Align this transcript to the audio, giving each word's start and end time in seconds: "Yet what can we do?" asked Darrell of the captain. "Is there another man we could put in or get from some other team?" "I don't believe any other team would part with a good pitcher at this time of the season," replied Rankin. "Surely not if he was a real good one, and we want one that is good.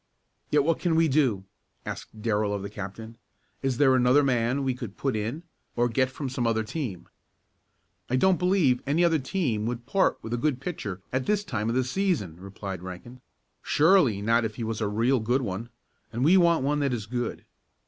"Yet 0.49 0.63
what 0.63 0.79
can 0.79 0.95
we 0.95 1.07
do?" 1.07 1.43
asked 1.85 2.23
Darrell 2.23 2.55
of 2.55 2.63
the 2.63 2.71
captain. 2.71 3.17
"Is 3.61 3.77
there 3.77 3.93
another 3.93 4.23
man 4.23 4.63
we 4.63 4.73
could 4.73 4.97
put 4.97 5.15
in 5.15 5.43
or 5.75 5.87
get 5.87 6.09
from 6.09 6.27
some 6.27 6.47
other 6.47 6.63
team?" 6.63 7.07
"I 8.09 8.15
don't 8.15 8.39
believe 8.39 8.81
any 8.87 9.03
other 9.05 9.19
team 9.19 9.67
would 9.67 9.85
part 9.85 10.17
with 10.23 10.33
a 10.33 10.37
good 10.41 10.59
pitcher 10.59 11.03
at 11.13 11.27
this 11.27 11.43
time 11.43 11.69
of 11.69 11.75
the 11.75 11.83
season," 11.83 12.37
replied 12.39 12.81
Rankin. 12.81 13.21
"Surely 13.61 14.23
not 14.23 14.43
if 14.43 14.55
he 14.55 14.63
was 14.63 14.81
a 14.81 14.87
real 14.87 15.19
good 15.19 15.43
one, 15.43 15.69
and 16.11 16.25
we 16.25 16.35
want 16.35 16.63
one 16.63 16.79
that 16.79 16.93
is 16.93 17.05
good. 17.05 17.45